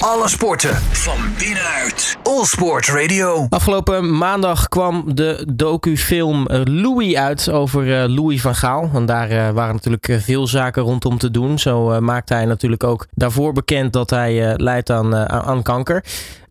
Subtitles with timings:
[0.00, 2.16] Alle sporten van binnenuit.
[2.22, 3.46] All Sport Radio.
[3.48, 8.90] Afgelopen maandag kwam de docufilm eh, Louis uit over uh, Louis van Gaal.
[8.94, 11.58] En daar uh, waren natuurlijk veel zaken rondom te doen.
[11.58, 16.04] Zo maakte hij natuurlijk ook daarvoor bekend dat hij lijdt aan, aan kanker.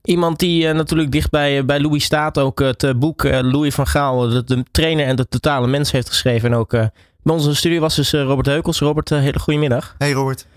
[0.04, 2.38] Iemand die natuurlijk dicht bij, bij Louis staat.
[2.38, 6.52] Ook het boek Louis van Gaal, de, de, trainer en de totale mens heeft geschreven.
[6.52, 6.92] En ook bij
[7.24, 8.80] ons in de studio was dus Robert Heukels.
[8.80, 9.96] Robert, hele goede middag.
[9.98, 10.48] Hey Robert.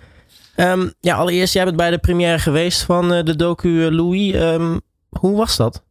[0.57, 4.35] Um, ja, allereerst, jij bent bij de première geweest van uh, de docu uh, Louis.
[4.35, 5.82] Um, hoe was dat?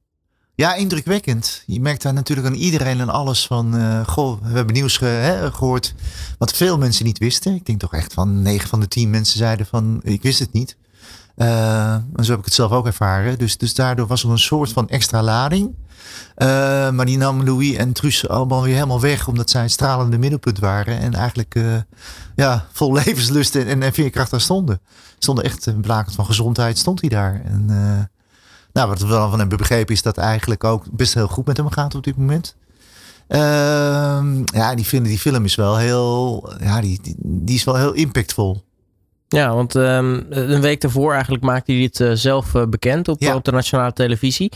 [0.56, 1.64] Ja, indrukwekkend.
[1.66, 3.76] Je merkt daar natuurlijk aan iedereen en alles van...
[3.76, 5.94] Uh, goh, we hebben nieuws hè, gehoord
[6.38, 7.56] wat veel mensen niet wisten.
[7.56, 10.54] Ik denk toch echt van 9 van de 10 mensen zeiden van ik wist het
[10.54, 10.78] niet.
[11.46, 13.38] En zo heb ik het zelf ook ervaren.
[13.38, 15.76] Dus, dus daardoor was er een soort van extra lading.
[16.38, 16.48] Uh,
[16.92, 19.28] maar die nam Louis en Truus allemaal weer helemaal weg.
[19.28, 21.00] Omdat zij het stralende middelpunt waren.
[21.00, 21.76] En eigenlijk uh,
[22.36, 24.82] ja, vol levenslust en, en veerkracht daar stonden.
[25.20, 27.42] Stonden echt uh, blakend van gezondheid stond hij daar.
[27.46, 27.66] En
[28.74, 31.58] nou, wat we wel van hebben begrepen is dat eigenlijk ook best heel goed met
[31.58, 32.56] hem gaat op dit moment.
[33.28, 37.76] Ehm, ja, die, vinden, die film is wel heel, ja, die, die, die is wel
[37.76, 38.64] heel impactvol.
[39.32, 43.36] Ja, want um, een week daarvoor eigenlijk maakte hij dit zelf bekend op, ja.
[43.36, 44.52] op de nationale televisie.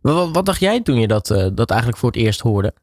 [0.00, 2.74] Wat, wat, dacht jij toen je dat, uh, dat eigenlijk voor het eerst hoorde?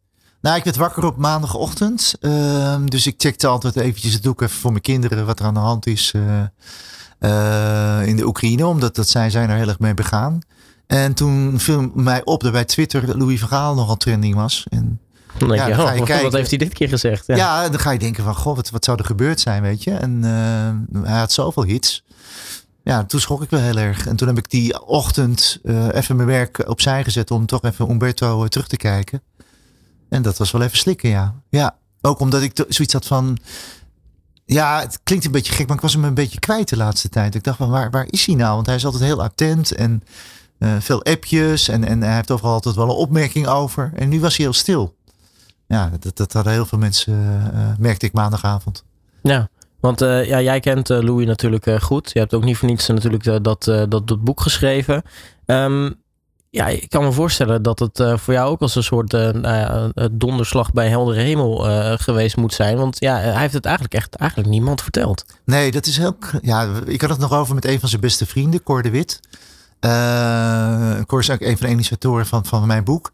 [0.42, 2.16] Nou, ik werd wakker op maandagochtend.
[2.22, 5.54] Uh, dus ik checkte altijd eventjes het doek even voor mijn kinderen wat er aan
[5.54, 6.12] de hand is
[8.04, 8.66] in de Oekraïne.
[8.66, 10.40] Omdat dat zij zijn er heel erg mee begaan.
[10.88, 14.66] En toen viel mij op dat bij Twitter Louis van Gaal nogal trending was.
[14.70, 15.00] En
[15.38, 16.24] dan denk ja, je, dan ga je oh, kijken.
[16.24, 17.28] wat heeft hij dit keer gezegd?
[17.28, 19.84] Ja, ja dan ga je denken van, goh, wat, wat zou er gebeurd zijn, weet
[19.84, 19.92] je.
[19.92, 20.24] En
[21.04, 22.04] hij had zoveel hits
[22.88, 24.08] ja, toen schrok ik wel heel erg.
[24.08, 27.90] En toen heb ik die ochtend uh, even mijn werk opzij gezet om toch even
[27.90, 29.22] Umberto uh, terug te kijken.
[30.10, 31.36] En dat was wel even slikken, ja.
[31.50, 33.38] Ja, ook omdat ik zoiets had van...
[34.46, 37.10] Ja, het klinkt een beetje gek, maar ik was hem een beetje kwijt de laatste
[37.10, 37.36] tijd.
[37.36, 38.56] Ik dacht van, waar, waar is hij nou?
[38.56, 40.04] Want hij is altijd heel attent en
[40.60, 41.68] uh, veel appjes.
[41.68, 43.92] En, en hij heeft overal altijd wel een opmerking over.
[43.96, 44.96] En nu was hij heel stil.
[45.68, 47.42] Ja, dat, dat hadden heel veel mensen,
[47.80, 48.84] merkte ik maandagavond.
[49.22, 52.12] Ja, want uh, ja, jij kent uh, Louis natuurlijk uh, goed.
[52.14, 55.04] Je hebt ook niet voor niets natuurlijk dat, dat, dat boek geschreven.
[55.46, 55.96] Um,
[56.50, 60.72] ja, ik kan me voorstellen dat het voor jou ook als een soort nou donderslag
[60.72, 61.58] bij heldere hemel
[61.98, 62.78] geweest moet zijn.
[62.78, 65.26] Want ja, hij heeft het eigenlijk echt eigenlijk niemand verteld.
[65.46, 66.18] Nee, dat is heel.
[66.42, 69.20] Ja, ik had het nog over met een van zijn beste vrienden, Cor de Wit.
[71.06, 73.12] Cor is ook een van de initiatoren van, van mijn boek.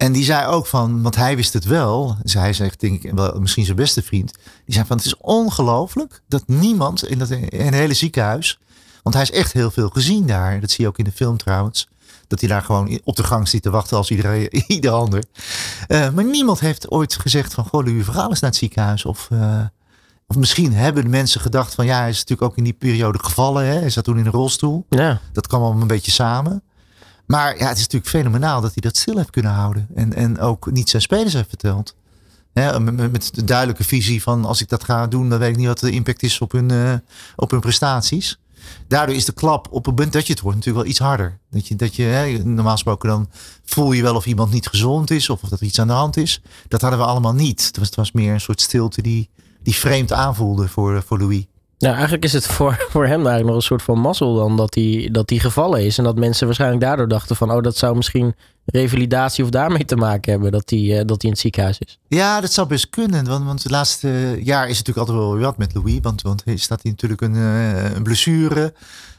[0.00, 2.16] En die zei ook van, want hij wist het wel.
[2.22, 4.32] Hij zegt, denk ik, wel, misschien zijn beste vriend.
[4.64, 8.58] Die zei van, het is ongelooflijk dat niemand in, dat, in een hele ziekenhuis.
[9.02, 10.60] Want hij is echt heel veel gezien daar.
[10.60, 11.88] Dat zie je ook in de film trouwens.
[12.26, 15.24] Dat hij daar gewoon op de gang zit te wachten als iedereen, ieder ander.
[15.88, 19.04] Uh, maar niemand heeft ooit gezegd van, goh, uw verhaal is naar het ziekenhuis.
[19.04, 19.60] Of, uh,
[20.26, 23.18] of misschien hebben de mensen gedacht van, ja, hij is natuurlijk ook in die periode
[23.18, 23.66] gevallen.
[23.66, 23.78] Hè?
[23.78, 24.86] Hij zat toen in een rolstoel.
[24.88, 25.20] Ja.
[25.32, 26.62] Dat kwam allemaal een beetje samen.
[27.30, 29.88] Maar ja, het is natuurlijk fenomenaal dat hij dat stil heeft kunnen houden.
[29.94, 31.94] En, en ook niet zijn spelers heeft verteld.
[32.52, 35.78] met, de duidelijke visie van als ik dat ga doen, dan weet ik niet wat
[35.78, 36.94] de impact is op hun, uh,
[37.36, 38.38] op hun prestaties.
[38.88, 41.38] Daardoor is de klap op het punt dat je het hoort natuurlijk wel iets harder.
[41.50, 43.28] Dat je, dat je hè, normaal gesproken dan
[43.64, 45.92] voel je wel of iemand niet gezond is of of dat er iets aan de
[45.92, 46.42] hand is.
[46.68, 47.66] Dat hadden we allemaal niet.
[47.66, 49.28] Het was, het was meer een soort stilte die,
[49.62, 51.44] die vreemd aanvoelde voor, voor Louis.
[51.80, 54.74] Nou, eigenlijk is het voor, voor hem eigenlijk nog een soort van mazzel dan dat
[54.74, 55.98] hij, dat gevallen is.
[55.98, 59.96] En dat mensen waarschijnlijk daardoor dachten van, oh, dat zou misschien revalidatie of daarmee te
[59.96, 61.98] maken hebben dat hij, uh, dat in het ziekenhuis is.
[62.08, 63.24] Ja, dat zou best kunnen.
[63.24, 65.98] Want, want het laatste jaar is het natuurlijk altijd wel wat met Louis.
[66.02, 68.74] Want, want hij staat hij natuurlijk een, uh, een blessure.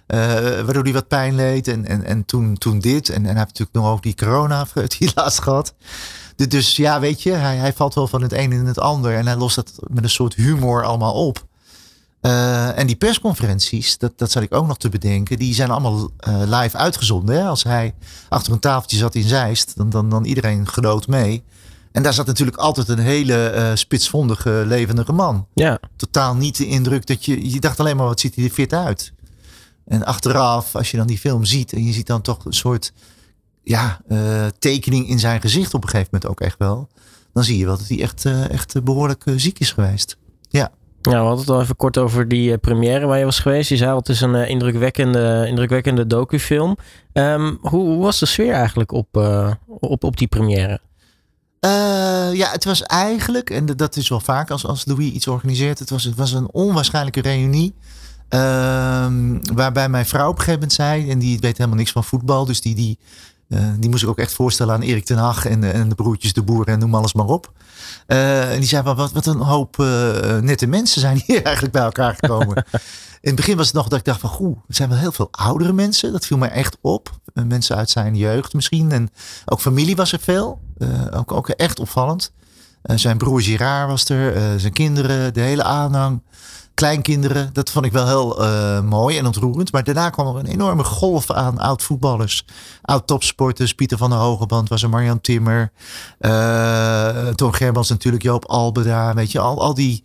[0.08, 1.68] Uh, waardoor hij wat pijn leed.
[1.68, 3.10] En, en, en toen, toen dit.
[3.10, 4.66] En, en hij heeft natuurlijk nog ook die corona
[4.98, 5.74] die laatst gehad.
[6.36, 9.16] Dus ja, weet je, hij, hij valt wel van het een in het ander.
[9.16, 11.50] En hij lost dat met een soort humor allemaal op.
[12.22, 16.12] Uh, en die persconferenties, dat, dat zat ik ook nog te bedenken, die zijn allemaal
[16.28, 17.36] uh, live uitgezonden.
[17.36, 17.44] Hè?
[17.44, 17.94] Als hij
[18.30, 21.44] achter een tafeltje zat in Zeist, dan, dan, dan iedereen genoot mee.
[21.92, 25.48] En daar zat natuurlijk altijd een hele uh, spitsvondige, levendige man.
[25.54, 25.80] Ja.
[25.96, 28.74] Totaal niet de indruk dat je, je dacht alleen maar, wat ziet hij er fit
[28.74, 29.14] uit.
[29.86, 32.94] En achteraf, als je dan die film ziet en je ziet dan toch een soort
[33.64, 34.02] ja,
[34.60, 36.88] tekening in zijn gezicht op een gegeven moment ook echt wel.
[37.34, 40.18] Dan zie je wel dat hij echt, echt behoorlijk ziek is geweest.
[40.50, 40.72] Ja.
[41.02, 43.70] Ja, we hadden het al even kort over die uh, première waar je was geweest.
[43.70, 46.78] Je zei al, het is een uh, indrukwekkende, indrukwekkende docufilm.
[47.14, 50.80] Um, hoe, was de sfeer eigenlijk op, uh, op, op die première?
[52.34, 55.90] ja, het was eigenlijk, en dat is wel vaak als, als Louis iets organiseert, het
[55.90, 57.74] was, het was een onwaarschijnlijke reunie.
[58.30, 62.04] Ehm, waarbij mijn vrouw op een gegeven moment zei, en die weet helemaal niks van
[62.04, 62.98] voetbal, dus die, die
[63.80, 66.44] die moest ik ook echt voorstellen aan Erik ten Hag en, en de broertjes De
[66.44, 67.52] Boer en noem alles maar op.
[68.06, 69.78] en die zei, wat, wat een hoop
[70.42, 72.66] nette mensen zijn hier eigenlijk bij elkaar gekomen.
[73.22, 75.12] In het begin was het nog dat ik dacht van, goh, er zijn wel heel
[75.12, 76.12] veel oudere mensen.
[76.12, 77.20] Dat viel mij echt op.
[77.34, 78.92] Mensen uit zijn jeugd misschien.
[78.92, 79.10] En
[79.46, 80.62] ook familie was er veel.
[81.12, 82.32] ook, ook echt opvallend.
[82.82, 84.60] Zijn broer Girard was er.
[84.60, 86.22] zijn kinderen, de hele aanhang
[86.74, 87.50] kleinkinderen.
[87.54, 89.72] Dat vond ik wel heel uh, mooi en ontroerend.
[89.72, 92.46] Maar daarna kwam er een enorme golf aan oud-voetballers.
[92.82, 93.74] Oud-topsporters.
[93.74, 94.90] Pieter van der Hogeband was er.
[94.90, 95.72] Marjan Timmer.
[96.20, 98.24] Uh, Toon Gerbans natuurlijk.
[98.24, 99.14] Joop Albeda.
[99.14, 100.04] Weet je, al, al die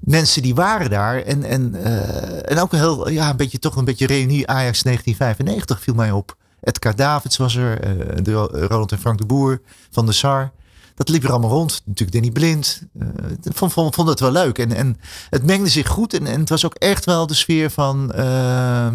[0.00, 1.22] mensen die waren daar.
[1.22, 4.82] En, en, uh, en ook een heel, ja, een beetje toch een beetje reunie Ajax
[4.82, 6.36] 1995 viel mij op.
[6.60, 7.80] Edgar Davids was er.
[8.22, 8.32] de
[8.68, 9.60] Roland en Frank de Boer
[9.90, 10.52] van de SAR
[10.96, 11.82] dat liep er allemaal rond.
[11.84, 12.82] Natuurlijk Danny Blind.
[12.98, 13.08] Uh,
[13.42, 14.58] vond, vond, vond het wel leuk.
[14.58, 14.96] En, en
[15.30, 16.14] het mengde zich goed.
[16.14, 18.12] En, en het was ook echt wel de sfeer van...
[18.14, 18.88] Uh,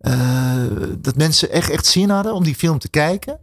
[0.00, 0.62] uh,
[0.98, 3.38] dat mensen echt, echt zin hadden om die film te kijken.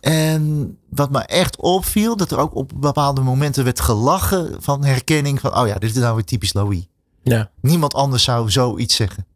[0.00, 5.40] En wat me echt opviel, dat er ook op bepaalde momenten werd gelachen van herkenning
[5.40, 6.86] van, oh ja, dit is nou weer typisch Louis.
[7.22, 7.50] Ja.
[7.60, 9.26] Niemand anders zou zoiets zeggen.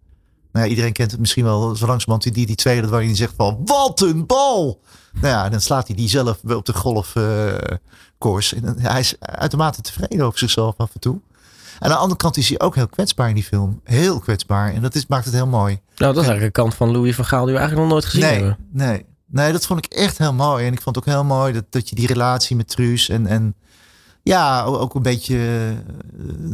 [0.53, 3.35] Nou ja, iedereen kent het misschien wel zo langzamerhand die, die tweede waarin hij zegt
[3.37, 4.81] van, wat een bal!
[5.21, 8.53] Nou ja, dan slaat hij die zelf op de golfkoers.
[8.53, 11.21] Uh, hij is uitermate tevreden over zichzelf af en toe.
[11.79, 13.81] En aan de andere kant is hij ook heel kwetsbaar in die film.
[13.85, 14.73] Heel kwetsbaar.
[14.73, 15.81] En dat is, maakt het heel mooi.
[15.97, 18.11] Nou, dat is eigenlijk een kant van Louis van Gaal die we eigenlijk nog nooit
[18.11, 18.57] gezien nee, hebben.
[18.73, 20.67] Nee, nee, dat vond ik echt heel mooi.
[20.67, 23.27] En ik vond het ook heel mooi dat, dat je die relatie met Truus en,
[23.27, 23.55] en
[24.23, 25.37] ja, ook een beetje.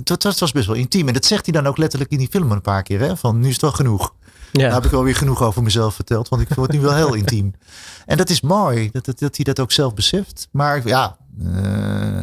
[0.05, 1.09] Het, het was best wel intiem.
[1.09, 3.01] En dat zegt hij dan ook letterlijk in die film een paar keer.
[3.01, 3.17] Hè?
[3.17, 4.15] Van nu is het wel genoeg.
[4.53, 4.63] Ja.
[4.63, 6.29] Daar heb ik wel weer genoeg over mezelf verteld.
[6.29, 7.55] Want ik het nu wel heel intiem.
[8.07, 8.91] En dat is mooi.
[8.93, 10.49] Dat, dat, dat hij dat ook zelf beseft.
[10.51, 11.17] Maar ja.
[11.43, 12.19] Uh,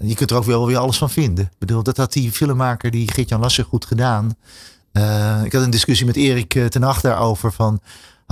[0.00, 1.44] je kunt er ook wel weer alles van vinden.
[1.44, 4.36] Ik bedoel, dat had die filmmaker, die Geert-Jan Lasser, goed gedaan.
[4.92, 7.52] Uh, ik had een discussie met Erik ten Nacht daarover.
[7.52, 7.80] Van,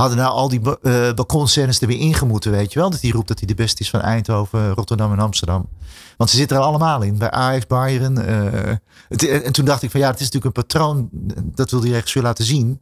[0.03, 2.91] hadden nou al die uh, balkonscènes er weer ingemoeten, weet je wel?
[2.91, 5.69] Dat hij roept dat hij de beste is van Eindhoven, Rotterdam en Amsterdam.
[6.17, 7.19] Want ze zitten er allemaal in.
[7.19, 8.19] Bij Ajax, Bayern.
[8.19, 11.09] Uh, en toen dacht ik van ja, het is natuurlijk een patroon.
[11.55, 12.81] Dat wil die regisseur laten zien.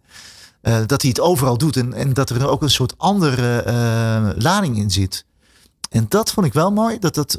[0.63, 1.77] Uh, dat hij het overal doet.
[1.77, 3.65] En, en dat er ook een soort andere
[4.37, 5.25] lading in zit.
[5.91, 6.99] En dat vond ik wel mooi.
[6.99, 7.39] Dat dat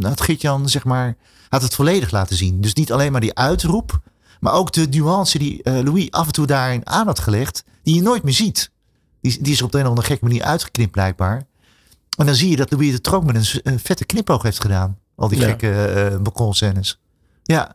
[0.00, 1.16] had Gitjan zeg maar
[1.48, 2.60] had het volledig laten zien.
[2.60, 4.00] Dus niet alleen maar die uitroep.
[4.40, 7.64] Maar ook de nuance die Louis af en toe daarin aan had gelegd.
[7.82, 8.70] Die je nooit meer ziet.
[9.22, 11.46] Die, die is op de een of andere gekke manier uitgeknipt blijkbaar.
[12.16, 14.98] En dan zie je dat Louis het ook met een, een vette knipoog heeft gedaan.
[15.16, 17.00] Al die gekke uh, balkonscènes.
[17.42, 17.74] Ja.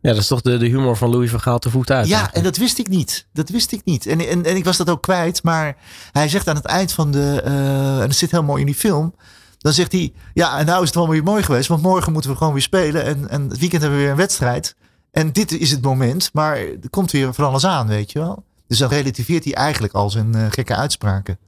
[0.00, 2.08] Ja, dat is toch de, de humor van Louis van Gaal te voet uit.
[2.08, 3.26] Ja, en dat wist ik niet.
[3.32, 4.06] Dat wist ik niet.
[4.06, 5.42] En, en, en ik was dat ook kwijt.
[5.42, 5.76] Maar
[6.12, 7.42] hij zegt aan het eind van de...
[7.44, 9.14] Uh, en dat zit heel mooi in die film.
[9.58, 10.12] Dan zegt hij...
[10.34, 11.68] Ja, en nou is het wel weer mooi geweest.
[11.68, 13.04] Want morgen moeten we gewoon weer spelen.
[13.04, 14.76] En, en het weekend hebben we weer een wedstrijd.
[15.10, 16.30] En dit is het moment.
[16.32, 18.44] Maar er komt weer van alles aan, weet je wel.
[18.68, 21.38] Dus dan relativeert hij eigenlijk al zijn uh, gekke uitspraken.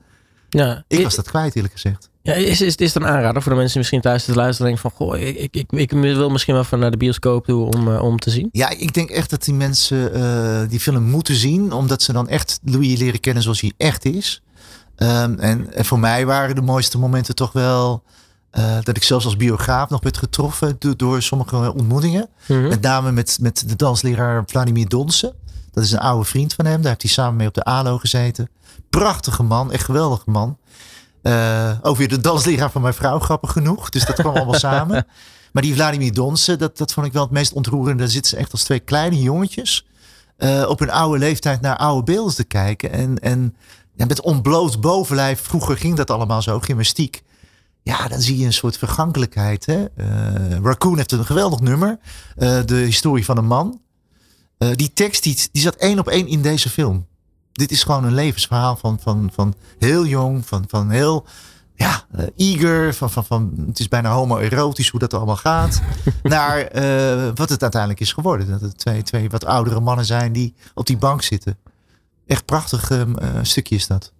[0.49, 2.11] Ja, ik was dat kwijt, eerlijk gezegd.
[2.22, 4.72] Ja, is, is, is het een aanrader voor de mensen misschien thuis te luisteren?
[4.72, 7.75] Denken van, goh, ik, ik, ik, ik wil misschien wel van naar de bioscoop toe
[7.75, 8.49] om, uh, om te zien.
[8.52, 11.72] Ja, ik denk echt dat die mensen uh, die film moeten zien.
[11.72, 14.43] Omdat ze dan echt Louis leren kennen zoals hij echt is.
[14.96, 18.02] Um, en, en, voor mij waren de mooiste momenten toch wel...
[18.58, 22.28] Uh, dat ik zelfs als biograaf nog werd getroffen door, door sommige ontmoetingen.
[22.46, 22.69] Mm -hmm.
[22.69, 25.32] Met name met, met de dansleraar Vladimir Donsen.
[25.72, 26.76] Dat is een oude vriend van hem.
[26.76, 28.49] Daar heeft hij samen mee op de ALO gezeten.
[28.90, 30.58] Prachtige man, echt geweldige man.
[31.22, 33.88] Uh, ook weer de dansleraar van mijn vrouw, grappig genoeg.
[33.88, 35.06] Dus dat kwam allemaal samen.
[35.52, 38.02] Maar die Vladimir Donsen, dat, dat vond ik wel het meest ontroerende.
[38.02, 39.87] Daar zitten ze echt als twee kleine jongetjes.
[40.38, 42.93] Uh, op hun oude leeftijd naar oude beelden te kijken.
[42.93, 43.56] En, en
[43.94, 47.23] ja, met ontbloot bovenlijf, vroeger ging dat allemaal zo, gymnastiek.
[47.83, 49.66] Ja, dan zie je een soort vergankelijkheid.
[49.66, 49.85] Hè?
[49.97, 51.99] Uh, Raccoon heeft een geweldig nummer.
[52.64, 53.80] de historie van een man.
[54.75, 57.07] Die tekst die, die zat één op één in deze film
[57.61, 61.26] dit is gewoon een levensverhaal van, van, van heel jong, van, van heel
[61.75, 65.83] ja, uh, eager, van, van, van het is bijna homoerotisch hoe dat allemaal gaat,
[66.23, 68.50] naar uh, wat het uiteindelijk is geworden.
[68.50, 71.59] Dat het twee, twee wat oudere mannen zijn die op die bank zitten.
[72.26, 73.02] Echt prachtig uh,
[73.43, 74.12] stukje is dat.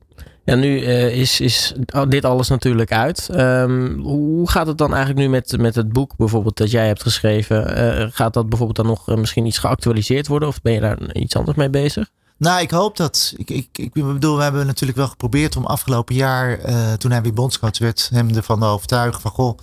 [0.51, 0.79] Ja, nu
[1.11, 1.75] is, is
[2.09, 3.29] dit alles natuurlijk uit.
[3.33, 7.03] Um, hoe gaat het dan eigenlijk nu met, met het boek bijvoorbeeld dat jij hebt
[7.03, 8.13] geschreven?
[8.13, 11.57] gaat dat bijvoorbeeld dan nog misschien iets geactualiseerd worden of ben je daar iets anders
[11.57, 12.11] mee bezig?
[12.37, 13.35] Nou, ik hoop dat.
[13.37, 16.59] Ik, ik, ik bedoel, we hebben natuurlijk wel geprobeerd om afgelopen jaar,
[16.99, 19.59] toen hij weer bondscoach werd, hem ervan te overtuigen van goh,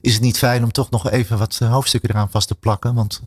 [0.00, 2.94] is het niet fijn om toch nog even wat hoofdstukken eraan vast te plakken?
[2.94, 3.22] Want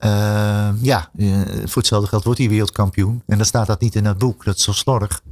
[0.00, 3.22] uh, ja, uh, voor hetzelfde geld wordt hij wereldkampioen.
[3.26, 4.44] En dan staat dat niet in het boek.
[4.44, 5.22] Dat is zo slordig.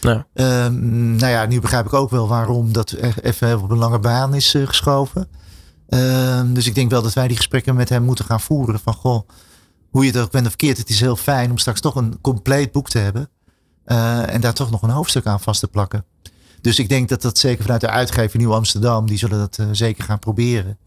[0.00, 0.26] Ja.
[0.34, 2.92] Ehm, nou ja, nu begrijp ik ook wel waarom dat
[3.22, 5.28] even op een lange baan is geschoven.
[5.88, 8.80] Ehm, dus ik denk wel dat wij die gesprekken met hem moeten gaan voeren.
[8.80, 9.28] Van goh,
[9.90, 12.20] hoe je het ook bent of verkeerd, het is heel fijn om straks toch een
[12.20, 13.30] compleet boek te hebben.
[13.86, 16.04] Uh, en daar toch nog een hoofdstuk aan vast te plakken.
[16.60, 20.04] Dus ik denk dat dat zeker vanuit de uitgever Nieuw Amsterdam, die zullen dat zeker
[20.04, 20.78] gaan proberen.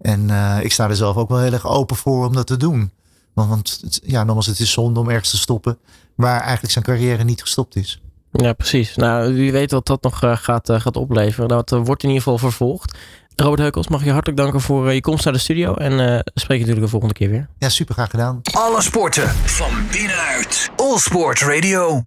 [0.00, 0.30] En
[0.62, 2.90] ik sta er zelf ook wel heel erg open voor om dat te doen.
[3.32, 5.78] Want, want ja, nogmaals, het is zonde om ergens te stoppen
[6.14, 8.02] waar eigenlijk zijn carrière niet gestopt is.
[8.32, 8.96] Ja, precies.
[8.96, 11.48] Nou, wie weet wat dat nog gaat, gaat opleveren.
[11.48, 12.96] Dat wordt in ieder geval vervolgd.
[13.36, 15.74] Robert Heukels, mag je hartelijk danken voor je komst naar de studio.
[15.74, 17.48] En uh, spreek je natuurlijk de volgende keer weer.
[17.58, 18.40] Ja, super graag gedaan.
[18.52, 20.70] Alle sporten van binnenuit.
[20.76, 22.02] All Sport Radio.